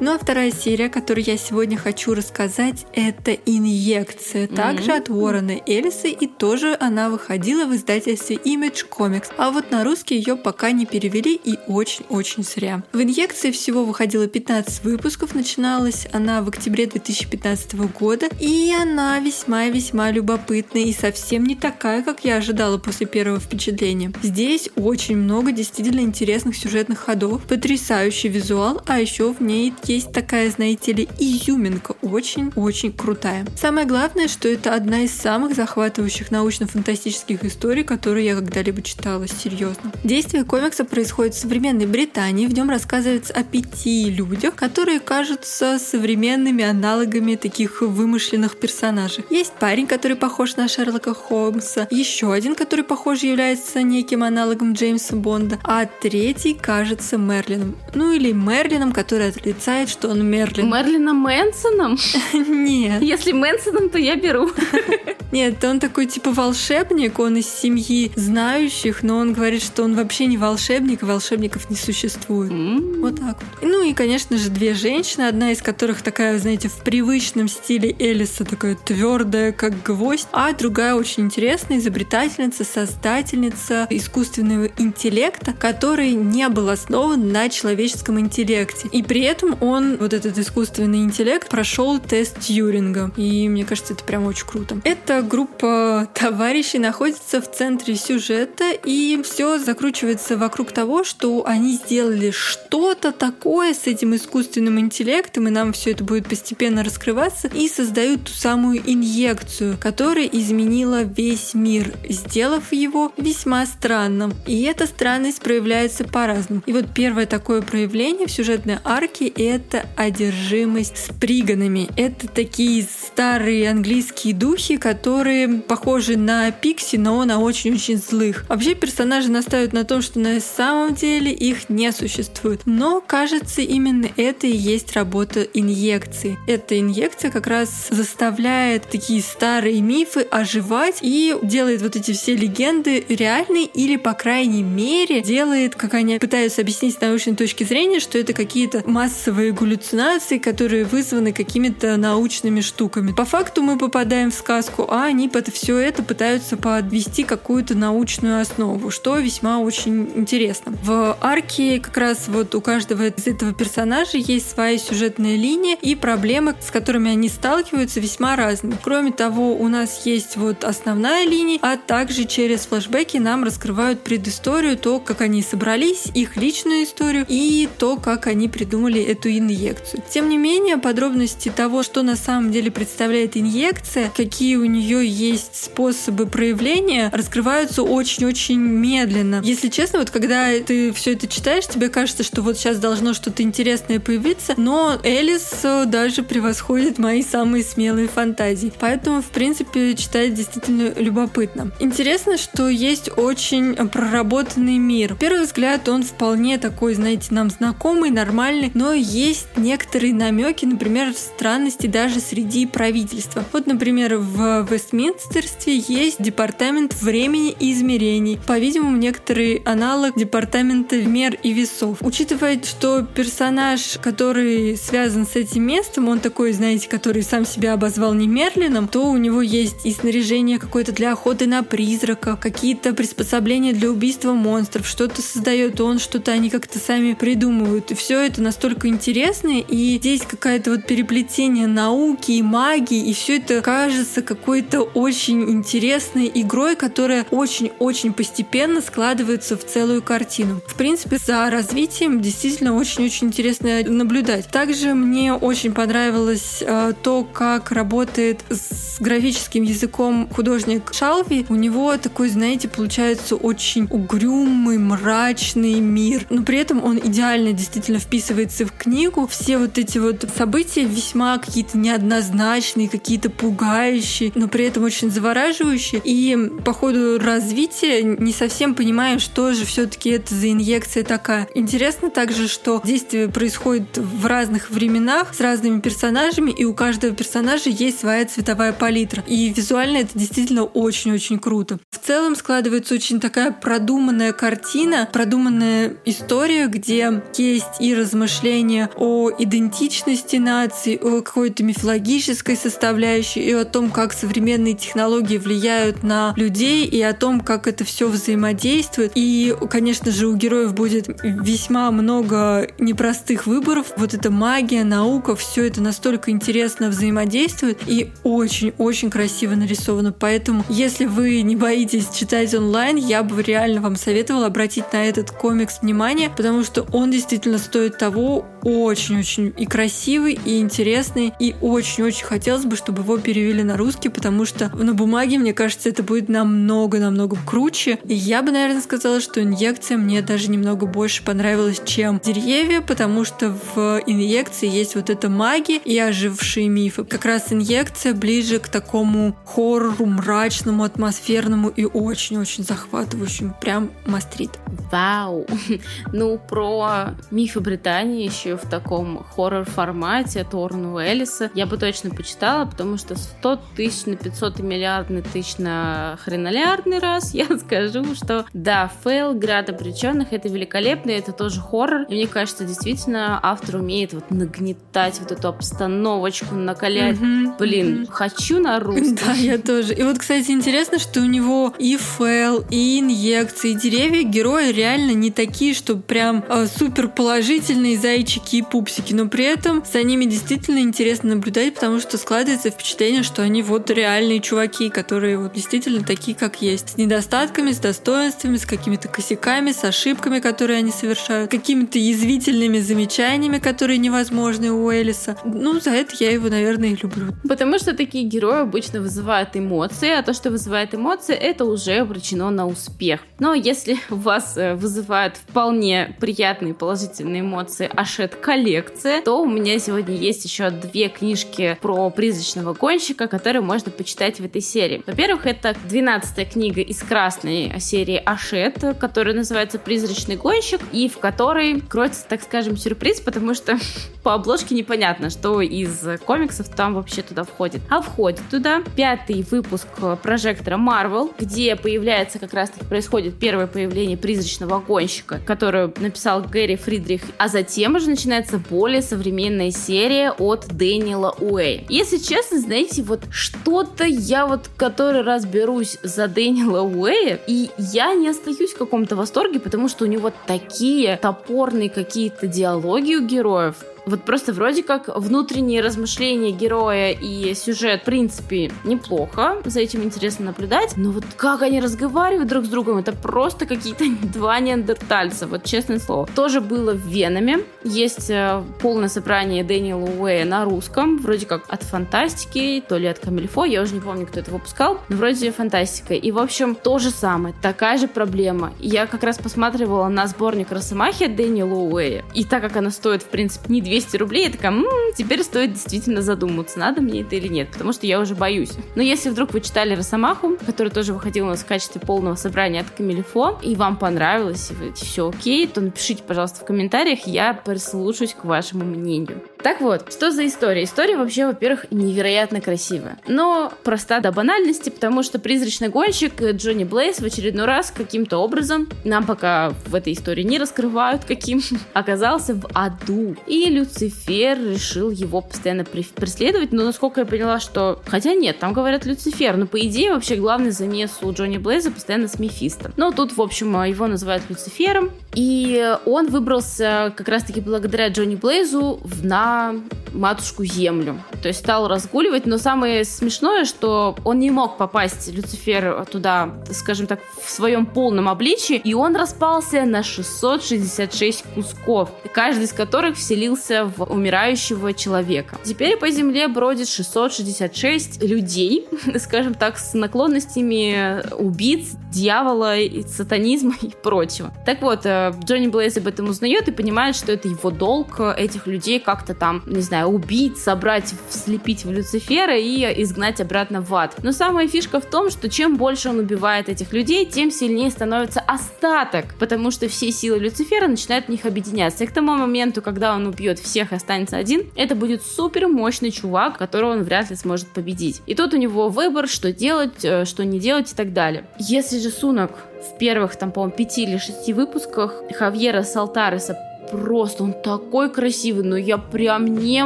[0.02, 4.98] Ну а вторая серия, которую я сегодня хочу рассказать, это «Инъекция», также mm-hmm.
[4.98, 9.28] от Уоррена Эллиса, и тоже она выходила в издательстве Image Comics.
[9.38, 12.84] А вот на русский ее пока не перевели, и очень-очень зря.
[12.92, 20.12] В «Инъекции» всего выходило 15 выпусков, начиналась она в октябре 2015 года, и она весьма-весьма
[20.12, 24.12] любопытная и совсем не такая, как я ожидала после первого впечатления.
[24.22, 30.50] Здесь очень много действительно интересных сюжетных ходов, потрясающий визуал, а еще в ней есть такая,
[30.50, 33.46] знаете ли, изюминка, очень-очень крутая.
[33.56, 39.92] Самое главное, что это одна из самых захватывающих научно-фантастических историй, которые я когда-либо читала, серьезно.
[40.04, 46.64] Действие комикса происходит в современной Британии, в нем рассказывается о пяти людях, которые кажутся современными
[46.64, 49.26] аналогами таких вымышленных персонажей.
[49.30, 55.16] Есть парень, который похож на Шерлока Холмса, еще один, который, похоже, является неким аналогом Джеймса
[55.16, 57.76] Бонда, а третий кажется Мерлином.
[57.94, 60.70] Ну или Мерлином, который отрицает считает, что он Мерлин.
[60.70, 61.98] Мерлином Мэнсоном?
[62.34, 63.02] Нет.
[63.02, 64.50] Если Мэнсоном, то я беру.
[65.32, 70.28] Нет, он такой типа волшебник, он из семьи знающих, но он говорит, что он вообще
[70.28, 72.52] не волшебник, и волшебников не существует.
[72.54, 73.02] Mm.
[73.02, 73.62] Вот так вот.
[73.62, 78.46] Ну и, конечно же, две женщины, одна из которых такая, знаете, в привычном стиле Элиса,
[78.46, 86.70] такая твердая, как гвоздь, а другая очень интересная, изобретательница, создательница искусственного интеллекта, который не был
[86.70, 88.88] основан на человеческом интеллекте.
[88.92, 93.12] И при этом он, вот этот искусственный интеллект, прошел тест Тьюринга.
[93.18, 94.80] И мне кажется, это прям очень круто.
[94.84, 102.32] Это группа товарищей находится в центре сюжета, и все закручивается вокруг того, что они сделали
[102.32, 108.26] что-то такое с этим искусственным интеллектом, и нам все это будет постепенно раскрываться, и создают
[108.26, 114.34] ту самую инъекцию, которая изменила весь мир, сделав его весьма странным.
[114.46, 116.62] И эта странность проявляется по-разному.
[116.66, 119.55] И вот первое такое проявление в сюжетной арке— это
[119.96, 121.90] одержимость с приганами.
[121.96, 128.46] Это такие старые английские духи, которые похожи на Пикси, но на очень-очень злых.
[128.50, 132.62] Вообще персонажи настаивают на том, что на самом деле их не существует.
[132.66, 136.38] Но, кажется, именно это и есть работа инъекции.
[136.48, 143.04] Эта инъекция как раз заставляет такие старые мифы оживать и делает вот эти все легенды
[143.10, 148.18] реальной или, по крайней мере, делает, как они пытаются объяснить с научной точки зрения, что
[148.18, 153.12] это какие-то массовые галлюцинации, которые вызваны какими-то научными штуками.
[153.12, 158.42] По факту мы попадаем в сказку, а они под все это пытаются подвести какую-то научную
[158.42, 160.74] основу, что весьма очень интересно.
[160.84, 165.96] В арке как раз вот у каждого из этого персонажа есть своя сюжетная линия и
[165.96, 168.78] проблемы, с которыми они сталкиваются, весьма разные.
[168.84, 174.78] Кроме того, у нас есть вот основная линия, а также через флешбеки нам раскрывают предысторию,
[174.78, 180.04] то, как они собрались, их личную историю и то, как они придумали эту инъекцию.
[180.10, 185.56] Тем не менее, подробности того, что на самом деле представляет инъекция, какие у нее есть
[185.56, 189.42] способы проявления, раскрываются очень-очень медленно.
[189.44, 193.44] Если честно, вот когда ты все это читаешь, тебе кажется, что вот сейчас должно что-то
[193.44, 198.72] интересное появиться, но Элис э, даже превосходит мои самые смелые фантазии.
[198.80, 201.72] Поэтому, в принципе, читать действительно любопытно.
[201.80, 205.16] Интересно, что есть очень проработанный мир.
[205.20, 209.25] Первый взгляд, он вполне такой, знаете, нам знакомый, нормальный, но есть
[209.56, 213.44] некоторые намеки, например, странности даже среди правительства.
[213.52, 218.40] Вот, например, в Вестминстерстве есть департамент времени и измерений.
[218.46, 221.98] По-видимому, некоторый аналог департамента мер и весов.
[222.02, 228.14] Учитывая, что персонаж, который связан с этим местом, он такой, знаете, который сам себя обозвал
[228.14, 233.74] не Мерлином, то у него есть и снаряжение какое-то для охоты на призраков, какие-то приспособления
[233.74, 237.92] для убийства монстров, что-то создает он, что-то они как-то сами придумывают.
[237.92, 243.38] И все это настолько интересно, и здесь какая-то вот переплетение науки и магии, и все
[243.38, 250.62] это кажется какой-то очень интересной игрой, которая очень-очень постепенно складывается в целую картину.
[250.68, 254.48] В принципе, за развитием действительно очень-очень интересно наблюдать.
[254.48, 261.46] Также мне очень понравилось э, то, как работает с графическим языком художник Шалви.
[261.48, 266.26] У него такой, знаете, получается очень угрюмый, мрачный мир.
[266.30, 269.05] Но при этом он идеально действительно вписывается в книгу.
[269.30, 276.02] Все вот эти вот события весьма какие-то неоднозначные, какие-то пугающие, но при этом очень завораживающие.
[276.04, 281.48] И по ходу развития не совсем понимаем, что же все-таки это за инъекция такая.
[281.56, 287.70] Интересно также, что действие происходит в разных временах с разными персонажами, и у каждого персонажа
[287.70, 289.24] есть своя цветовая палитра.
[289.28, 291.80] И визуально это действительно очень-очень круто.
[291.92, 300.38] В целом складывается очень такая продуманная картина, продуманная история, где есть и размышления о идентичности
[300.38, 307.02] нации, о какой-то мифологической составляющей, и о том, как современные технологии влияют на людей, и
[307.02, 309.12] о том, как это все взаимодействует.
[309.16, 313.94] И, конечно же, у героев будет весьма много непростых выборов.
[313.98, 320.12] Вот эта магия, наука, все это настолько интересно взаимодействует и очень-очень красиво нарисовано.
[320.12, 325.32] Поэтому, если вы не боитесь читать онлайн, я бы реально вам советовала обратить на этот
[325.32, 328.46] комикс внимание, потому что он действительно стоит того,
[328.84, 334.46] очень-очень и красивый, и интересный, и очень-очень хотелось бы, чтобы его перевели на русский, потому
[334.46, 338.00] что на бумаге, мне кажется, это будет намного-намного круче.
[338.06, 343.26] И я бы, наверное, сказала, что инъекция мне даже немного больше понравилась, чем деревья, потому
[343.26, 347.04] что в инъекции есть вот эта магия и ожившие мифы.
[347.06, 353.56] Как раз инъекция ближе к такому хоррору, мрачному, атмосферному и очень-очень захватывающему.
[353.60, 354.52] Прям must read.
[354.92, 355.46] Вау!
[356.12, 362.98] Ну, про мифы Британии еще в таком хоррор-формате Торну Элиса я бы точно почитала, потому
[362.98, 369.34] что 100 тысяч на 500 миллиардный тысяч на хренолярдный раз я скажу, что да, фейл,
[369.34, 372.04] град обреченных это великолепно, это тоже хоррор.
[372.10, 377.20] И мне кажется, действительно, автор умеет вот нагнетать вот эту обстановочку, накалять.
[377.20, 378.08] Мгм, Блин, мгм.
[378.08, 379.16] хочу на русском.
[379.26, 379.94] Да, я тоже.
[379.94, 385.12] И вот, кстати, интересно, что у него и фэл, и инъекции, и деревья герои реально
[385.12, 390.26] не такие, что прям э, супер положительные зайчики и пупсики, но при этом за ними
[390.26, 396.04] действительно интересно наблюдать, потому что складывается впечатление, что они вот реальные чуваки, которые вот действительно
[396.04, 396.92] такие, как есть.
[396.92, 403.60] С недостатками, с достоинствами, с какими-то косяками, с ошибками, которые они совершают, какими-то язвительными замечаниями,
[403.60, 405.38] которые невозможны у Элиса.
[405.44, 407.34] Ну, за это я его, наверное, и люблю.
[407.48, 412.50] Потому что такие герои обычно вызывают эмоции, а то, что вызывает эмоции, это уже обречено
[412.52, 413.22] на успех.
[413.40, 420.16] Но если вас э, вызывают вполне приятные положительные эмоции Ашет коллекция, то у меня сегодня
[420.16, 425.02] есть еще две книжки про призрачного гонщика, которые можно почитать в этой серии.
[425.08, 431.82] Во-первых, это 12 книга из красной серии Ашет, которая называется «Призрачный гонщик», и в которой
[431.82, 433.80] кроется, так скажем, сюрприз, потому что
[434.24, 437.82] по обложке непонятно, что из комиксов там вообще туда входит.
[437.90, 439.88] А входит туда пятый выпуск
[440.22, 446.76] прожектора Marvel, где появляется как раз таки происходит первое появление призрачного гонщика, которую написал Гэри
[446.76, 451.86] Фридрих, а затем уже начинается более современная серия от Дэниела Уэя.
[451.88, 458.14] Если честно, знаете, вот что-то я вот который раз берусь за Дэниела Уэя, и я
[458.14, 463.76] не остаюсь в каком-то восторге, потому что у него такие топорные какие-то диалоги у героев,
[464.06, 469.58] Вот просто вроде как внутренние размышления героя и сюжет, в принципе, неплохо.
[469.66, 470.94] За этим интересно наблюдать.
[470.96, 476.00] Но вот как они разговаривают друг с другом, это просто какие-то два неандертальца, вот честное
[476.00, 476.28] слово.
[476.36, 477.60] Тоже было в Веноме.
[477.84, 483.20] Есть э, полное собрание Дэниела Уэя на русском, вроде как от фантастики, то ли от
[483.20, 486.14] Камильфо, я уже не помню, кто это выпускал, но вроде фантастика.
[486.14, 488.74] И, в общем, то же самое, такая же проблема.
[488.80, 493.24] Я как раз посматривала на сборник Росомахи от Дэниела Уэя, и так как она стоит,
[493.24, 497.36] в принципе, не 200 рублей, я такая, м-м, теперь стоит действительно задуматься, надо мне это
[497.36, 498.72] или нет, потому что я уже боюсь.
[498.96, 502.82] Но если вдруг вы читали Росомаху, который тоже выходил у нас в качестве полного собрания
[502.82, 507.54] от Камильфо, и вам понравилось, и вы все окей, то напишите, пожалуйста, в комментариях, я
[507.54, 509.42] прислушаюсь к вашему мнению.
[509.64, 510.84] Так вот, что за история?
[510.84, 517.20] История вообще, во-первых, невероятно красивая, но проста до банальности, потому что призрачный гонщик Джонни Блейз
[517.20, 521.62] в очередной раз каким-то образом, нам пока в этой истории не раскрывают каким,
[521.94, 523.36] оказался в аду.
[523.48, 528.02] И Люцифер решил его постоянно преследовать, но насколько я поняла, что...
[528.06, 532.28] Хотя нет, там говорят Люцифер, но по идее вообще главный замес у Джонни Блейза постоянно
[532.28, 532.92] с Мефисто.
[532.98, 539.00] Но тут, в общем, его называют Люцифером, и он выбрался как раз-таки благодаря Джонни Блейзу
[539.22, 539.76] на
[540.14, 541.22] матушку Землю.
[541.42, 547.06] То есть стал разгуливать, но самое смешное, что он не мог попасть, Люцифер, туда, скажем
[547.06, 553.75] так, в своем полном обличии, и он распался на 666 кусков, каждый из которых вселился
[553.84, 555.58] в умирающего человека.
[555.64, 558.88] Теперь по земле бродит 666 людей,
[559.20, 564.54] скажем так, с наклонностями убийц, дьявола, и сатанизма и прочего.
[564.66, 568.68] Так вот, э, Джонни Блейз об этом узнает и понимает, что это его долг этих
[568.68, 574.16] людей как-то там, не знаю, убить, собрать, слепить в Люцифера и изгнать обратно в ад.
[574.24, 578.40] Но самая фишка в том, что чем больше он убивает этих людей, тем сильнее становится
[578.40, 582.04] остаток, потому что все силы Люцифера начинают в них объединяться.
[582.04, 586.58] И к тому моменту, когда он убьет всех останется один, это будет супер мощный чувак,
[586.58, 588.22] которого он вряд ли сможет победить.
[588.26, 591.46] И тут у него выбор, что делать, э, что не делать и так далее.
[591.60, 592.52] Если же Сунок
[592.82, 596.58] в первых, там, по-моему, пяти или шести выпусках Хавьера Салтареса
[596.92, 599.84] просто, он такой красивый, но я прям не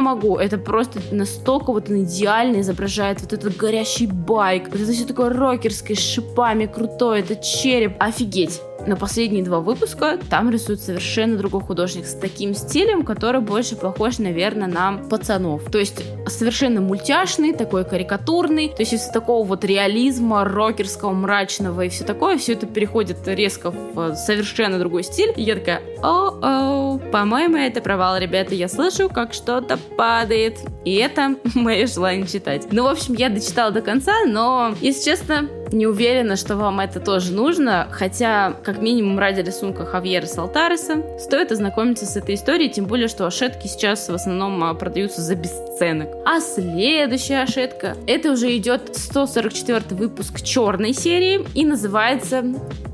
[0.00, 0.36] могу.
[0.36, 4.68] Это просто настолько вот он идеально изображает вот этот горящий байк.
[4.70, 7.94] Вот это все такое рокерское, с шипами, крутое, это череп.
[7.98, 8.60] Офигеть.
[8.90, 14.18] Но последние два выпуска там рисует совершенно другой художник с таким стилем, который больше похож,
[14.18, 15.70] наверное, на пацанов.
[15.70, 18.68] То есть совершенно мультяшный, такой карикатурный.
[18.68, 23.70] То есть из такого вот реализма, рокерского, мрачного и все такое, все это переходит резко
[23.70, 25.32] в совершенно другой стиль.
[25.36, 28.54] И я такая, о-о, по-моему, это провал, ребята.
[28.54, 30.58] Я слышу, как что-то падает.
[30.84, 32.68] И это мое желание читать.
[32.70, 37.00] Ну, в общем, я дочитала до конца, но, если честно, не уверена, что вам это
[37.00, 42.86] тоже нужно, хотя, как минимум, ради рисунка Хавьера Салтареса стоит ознакомиться с этой историей, тем
[42.86, 46.08] более, что ошетки сейчас в основном а, продаются за бесценок.
[46.24, 52.44] А следующая ошетка, это уже идет 144 выпуск черной серии и называется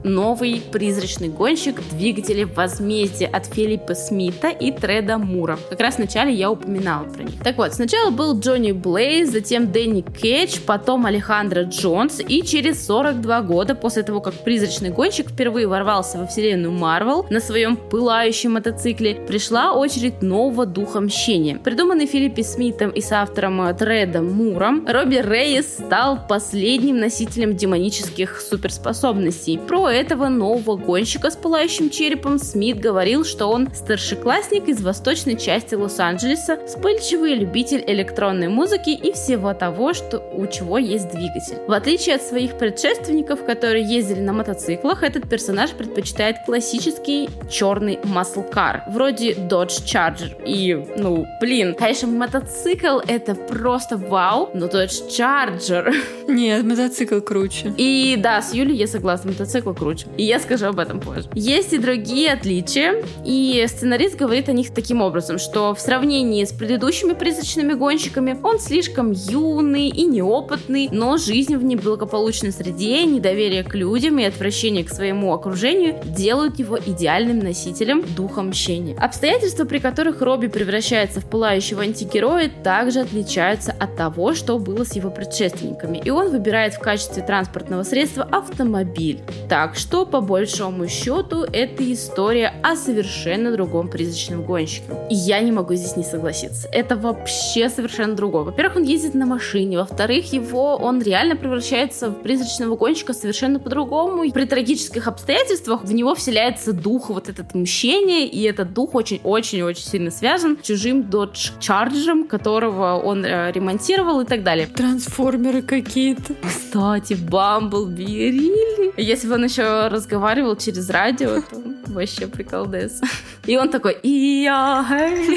[0.05, 5.59] «Новый призрачный гонщик двигатели возмездия» от Филиппа Смита и Треда Мура.
[5.69, 7.43] Как раз вначале я упоминала про них.
[7.43, 12.87] Так вот, сначала был Джонни Блейз, затем Дэнни Кетч, потом Алехандро Джонс и через через
[12.87, 18.55] 42 года после того, как призрачный гонщик впервые ворвался во вселенную Марвел на своем пылающем
[18.55, 21.59] мотоцикле, пришла очередь нового духа мщения.
[21.59, 29.59] Придуманный Филиппи Смитом и соавтором Тредом Муром, Робби Рейс стал последним носителем демонических суперспособностей.
[29.59, 35.75] Про этого нового гонщика с пылающим черепом Смит говорил, что он старшеклассник из восточной части
[35.75, 41.57] Лос-Анджелеса, вспыльчивый любитель электронной музыки и всего того, что у чего есть двигатель.
[41.67, 48.83] В отличие от своих предшественников, которые ездили на мотоциклах, этот персонаж предпочитает классический черный маслкар,
[48.89, 50.37] вроде Dodge Charger.
[50.45, 55.95] И, ну, блин, конечно, мотоцикл это просто вау, но Dodge Charger...
[56.29, 57.73] Нет, мотоцикл круче.
[57.77, 60.07] И да, с Юлей я согласна, мотоцикл круче.
[60.17, 61.29] И я скажу об этом позже.
[61.35, 66.53] Есть и другие отличия, и сценарист говорит о них таким образом, что в сравнении с
[66.53, 73.75] предыдущими призрачными гонщиками он слишком юный и неопытный, но жизнь в неблагополучной среде, недоверие к
[73.75, 78.97] людям и отвращение к своему окружению делают его идеальным носителем духа мщения.
[78.99, 84.95] Обстоятельства, при которых Робби превращается в пылающего антигероя, также отличаются от того, что было с
[84.95, 89.21] его предшественниками, и он выбирает в качестве транспортного средства автомобиль.
[89.49, 94.85] Так что по большому счету это история о совершенно другом призрачном гонщике.
[95.11, 96.69] И я не могу здесь не согласиться.
[96.73, 98.45] Это вообще совершенно другое.
[98.45, 99.79] Во-первых, он ездит на машине.
[99.79, 104.31] Во-вторых, его он реально превращается в призрачного гонщика совершенно по-другому.
[104.31, 110.11] При трагических обстоятельствах в него вселяется дух вот этот мщения, и этот дух очень-очень-очень сильно
[110.11, 114.67] связан с чужим Dodge Charger, которого он э, ремонтировал и так далее.
[114.67, 116.35] Трансформеры какие-то.
[116.43, 118.93] Кстати, Бамблби, Рилли.
[118.97, 123.01] Если бы он еще разговаривал через радио, то вообще приколдес.
[123.47, 124.85] И он такой, и я,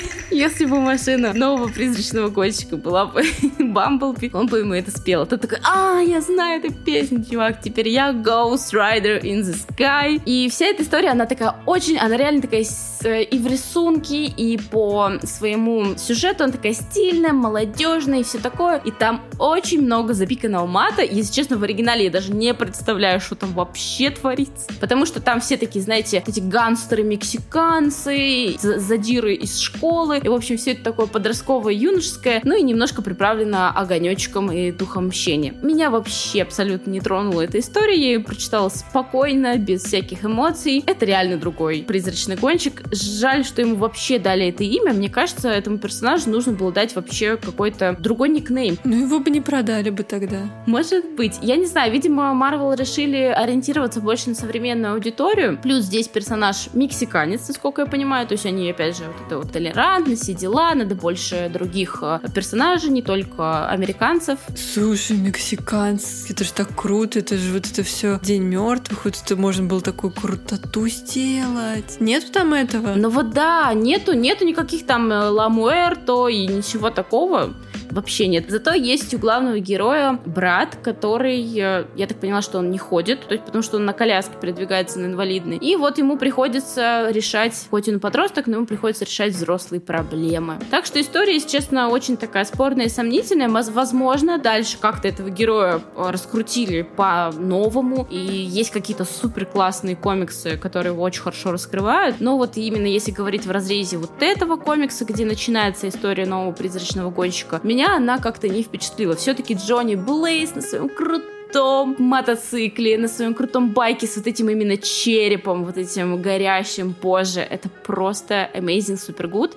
[0.32, 3.24] если бы машина нового призрачного гонщика была бы
[3.60, 5.26] Бамблби, он бы ему это спел.
[5.26, 10.22] Тот такой, а, я знаю эту песню, чувак, теперь я Ghost Rider in the Sky.
[10.26, 15.14] И вся эта история, она такая очень, она реально такая и в рисунке, и по
[15.24, 18.78] своему сюжету, она такая стильная, молодежная и все такое.
[18.78, 21.02] И там очень много запиканного мата.
[21.02, 24.68] Если честно, в оригинале я даже не представляю, что там вообще творится.
[24.80, 30.20] Потому что там все такие, знаете, эти гангстеры мексиканцы, задиры из школы.
[30.20, 32.42] И, в общем, все это такое подростковое, юношеское.
[32.44, 35.54] Ну и немножко приправлено огонечком и духом мщения.
[35.64, 37.96] Меня вообще абсолютно не тронула эта история.
[37.96, 40.84] Я ее прочитала спокойно, без всяких эмоций.
[40.86, 42.82] Это реально другой призрачный гонщик.
[42.92, 44.94] Жаль, что ему вообще дали это имя.
[44.94, 48.78] Мне кажется, этому персонажу нужно было дать вообще какой-то другой никнейм.
[48.84, 50.40] Ну его бы не продали бы тогда.
[50.66, 51.40] Может быть.
[51.42, 55.58] Я не знаю, видимо, Марвел решили ориентироваться больше на современную аудиторию.
[55.62, 58.28] Плюс здесь персонаж мексиканец, насколько я понимаю.
[58.28, 62.20] То есть они, опять же, вот это вот толерантность, все дела, надо больше других э,
[62.34, 64.40] персонажей, не только американцев.
[64.56, 69.36] Слушай, мексиканцы, это же так круто, это же вот это все День мертвых, вот это
[69.36, 71.98] можно было такую крутоту сделать.
[72.00, 72.94] Нету там этого?
[72.96, 77.54] Ну вот да, нету, нету никаких там э, ламуэрто и ничего такого такого
[77.92, 78.46] вообще нет.
[78.50, 83.22] Зато есть у главного героя брат, который, э, я так поняла, что он не ходит,
[83.28, 85.58] то есть потому что он на коляске передвигается на инвалидной.
[85.58, 90.60] И вот ему приходится решать, хоть он подросток, но ему приходится решать взрослые проблемы.
[90.72, 93.50] Так что история, если честно, очень такая спорная и сомнительная.
[93.50, 100.94] Возможно, дальше как-то этого героя э, раскрутили по-новому, и есть какие-то супер классные комиксы, которые
[100.94, 102.18] его очень хорошо раскрывают.
[102.20, 107.10] Но вот именно если говорить в разрезе вот этого комикса, где начинается история нового призрачного
[107.10, 109.16] гонщика, меня меня она как-то не впечатлила.
[109.16, 114.76] Все-таки Джонни Блейз на своем крутом мотоцикле, на своем крутом байке с вот этим именно
[114.76, 117.40] черепом, вот этим горящим позже.
[117.40, 119.54] Это просто amazing, super good.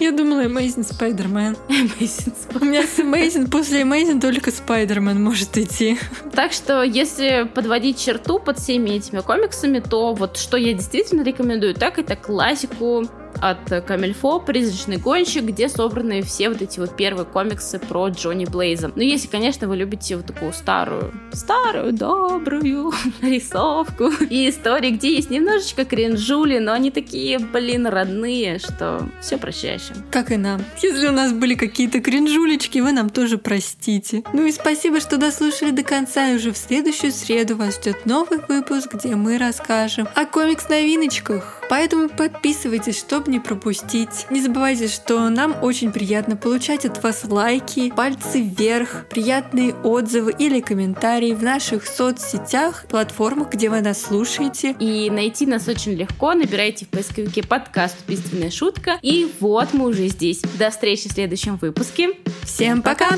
[0.00, 1.58] Я думала amazing Spider-Man.
[1.68, 2.34] Amazing.
[2.58, 5.98] У меня с amazing, после amazing только Spider-Man может идти.
[6.32, 11.74] Так что, если подводить черту под всеми этими комиксами, то вот что я действительно рекомендую,
[11.74, 13.06] так это классику
[13.40, 18.92] от Камильфо «Призрачный гонщик», где собраны все вот эти вот первые комиксы про Джонни Блейза.
[18.94, 25.30] Ну, если, конечно, вы любите вот такую старую, старую, добрую рисовку и истории, где есть
[25.30, 29.94] немножечко кринжули, но они такие, блин, родные, что все прощающе.
[30.10, 30.64] Как и нам.
[30.82, 34.22] Если у нас были какие-то кринжулечки, вы нам тоже простите.
[34.32, 38.38] Ну и спасибо, что дослушали до конца, и уже в следующую среду вас ждет новый
[38.48, 41.62] выпуск, где мы расскажем о комикс-новиночках.
[41.68, 44.26] Поэтому подписывайтесь, чтобы не пропустить.
[44.30, 50.60] Не забывайте, что нам очень приятно получать от вас лайки, пальцы вверх, приятные отзывы или
[50.60, 54.76] комментарии в наших соцсетях, платформах, где вы нас слушаете.
[54.78, 56.34] И найти нас очень легко.
[56.34, 58.98] Набирайте в поисковике подкаст «Убийственная шутка».
[59.02, 60.40] И вот мы уже здесь.
[60.58, 62.10] До встречи в следующем выпуске.
[62.42, 63.10] Всем пока!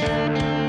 [0.00, 0.59] пока!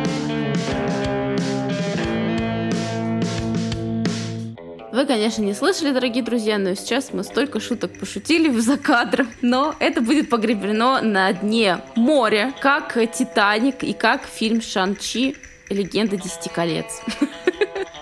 [4.92, 9.30] Вы, конечно, не слышали, дорогие друзья, но сейчас мы столько шуток пошутили за кадром.
[9.42, 15.38] Но это будет погребено на дне моря, как «Титаник» и как фильм «Шан-Чи.
[15.70, 17.02] Легенда Десяти колец».